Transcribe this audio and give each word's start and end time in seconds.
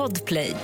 Podplay. 0.00 0.56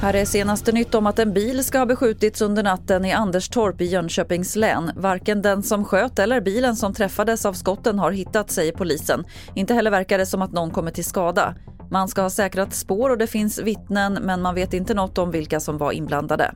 Här 0.00 0.14
är 0.14 0.24
senaste 0.24 0.72
nytt 0.72 0.94
om 0.94 1.06
att 1.06 1.18
en 1.18 1.32
bil 1.32 1.64
ska 1.64 1.78
ha 1.78 1.86
beskjutits 1.86 2.40
under 2.40 2.62
natten 2.62 3.04
i 3.04 3.12
Anderstorp 3.12 3.80
i 3.80 3.84
Jönköpings 3.84 4.56
län. 4.56 4.90
Varken 4.96 5.42
den 5.42 5.62
som 5.62 5.84
sköt 5.84 6.18
eller 6.18 6.40
bilen 6.40 6.76
som 6.76 6.94
träffades 6.94 7.46
av 7.46 7.52
skotten 7.52 7.98
har 7.98 8.10
hittats, 8.10 8.54
säger 8.54 8.72
polisen. 8.72 9.24
Inte 9.54 9.74
heller 9.74 9.90
verkar 9.90 10.18
det 10.18 10.26
som 10.26 10.42
att 10.42 10.52
någon 10.52 10.70
kommer 10.70 10.90
till 10.90 11.04
skada. 11.04 11.54
Man 11.90 12.08
ska 12.08 12.22
ha 12.22 12.30
säkrat 12.30 12.74
spår 12.74 13.10
och 13.10 13.18
det 13.18 13.26
finns 13.26 13.58
vittnen 13.58 14.18
men 14.22 14.42
man 14.42 14.54
vet 14.54 14.74
inte 14.74 14.94
något 14.94 15.18
om 15.18 15.30
vilka 15.30 15.60
som 15.60 15.78
var 15.78 15.92
inblandade. 15.92 16.54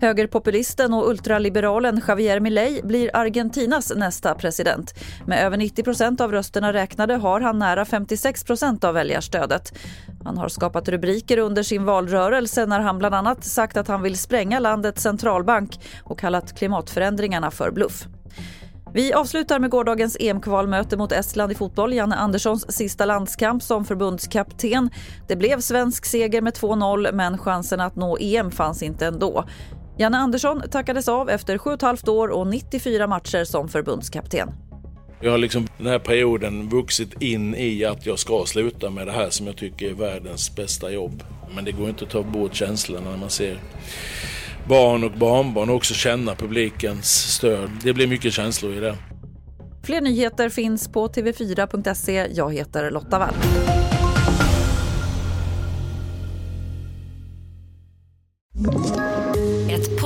Högerpopulisten 0.00 0.94
och 0.94 1.08
ultraliberalen 1.08 2.02
Javier 2.08 2.40
Milei 2.40 2.80
blir 2.82 3.16
Argentinas 3.16 3.92
nästa 3.96 4.34
president. 4.34 4.94
Med 5.26 5.44
över 5.44 5.56
90% 5.56 6.22
av 6.22 6.32
rösterna 6.32 6.72
räknade 6.72 7.14
har 7.14 7.40
han 7.40 7.58
nära 7.58 7.84
56% 7.84 8.84
av 8.84 8.94
väljarstödet. 8.94 9.72
Han 10.24 10.38
har 10.38 10.48
skapat 10.48 10.88
rubriker 10.88 11.38
under 11.38 11.62
sin 11.62 11.84
valrörelse 11.84 12.66
när 12.66 12.80
han 12.80 12.98
bland 12.98 13.14
annat 13.14 13.44
sagt 13.44 13.76
att 13.76 13.88
han 13.88 14.02
vill 14.02 14.18
spränga 14.18 14.58
landets 14.58 15.02
centralbank 15.02 15.80
och 16.04 16.18
kallat 16.18 16.58
klimatförändringarna 16.58 17.50
för 17.50 17.70
bluff. 17.70 18.06
Vi 18.92 19.12
avslutar 19.12 19.58
med 19.58 19.70
gårdagens 19.70 20.16
EM-kvalmöte 20.20 20.96
mot 20.96 21.12
Estland 21.12 21.52
i 21.52 21.54
fotboll. 21.54 21.92
Janne 21.92 22.16
Anderssons 22.16 22.76
sista 22.76 23.04
landskamp 23.04 23.62
som 23.62 23.84
förbundskapten. 23.84 24.90
Det 25.28 25.36
blev 25.36 25.60
svensk 25.60 26.04
seger 26.04 26.42
med 26.42 26.54
2-0 26.54 27.12
men 27.12 27.38
chansen 27.38 27.80
att 27.80 27.96
nå 27.96 28.18
EM 28.20 28.50
fanns 28.50 28.82
inte 28.82 29.06
ändå. 29.06 29.44
Janne 30.00 30.18
Andersson 30.18 30.62
tackades 30.70 31.08
av 31.08 31.30
efter 31.30 31.58
7,5 31.58 32.08
år 32.08 32.28
och 32.28 32.46
94 32.46 33.06
matcher 33.06 33.44
som 33.44 33.68
förbundskapten. 33.68 34.50
Jag 35.20 35.30
har 35.30 35.38
liksom 35.38 35.68
den 35.78 35.86
här 35.86 35.98
perioden 35.98 36.68
vuxit 36.68 37.22
in 37.22 37.54
i 37.54 37.84
att 37.84 38.06
jag 38.06 38.18
ska 38.18 38.44
sluta 38.46 38.90
med 38.90 39.06
det 39.06 39.12
här 39.12 39.30
som 39.30 39.46
jag 39.46 39.56
tycker 39.56 39.90
är 39.90 39.94
världens 39.94 40.56
bästa 40.56 40.90
jobb. 40.90 41.22
Men 41.54 41.64
det 41.64 41.72
går 41.72 41.88
inte 41.88 42.04
att 42.04 42.10
ta 42.10 42.22
bort 42.22 42.54
känslorna 42.54 43.10
när 43.10 43.16
man 43.16 43.30
ser 43.30 43.60
barn 44.68 45.04
och 45.04 45.12
barnbarn 45.12 45.70
och 45.70 45.76
också 45.76 45.94
känna 45.94 46.34
publikens 46.34 47.34
stöd. 47.34 47.70
Det 47.84 47.92
blir 47.92 48.06
mycket 48.06 48.32
känslor 48.32 48.74
i 48.74 48.80
det. 48.80 48.96
Fler 49.82 50.00
nyheter 50.00 50.48
finns 50.48 50.88
på 50.88 51.08
tv4.se. 51.08 52.26
Jag 52.34 52.54
heter 52.54 52.90
Lotta 52.90 53.18
Wall. 53.18 53.34
Ett 58.68 59.19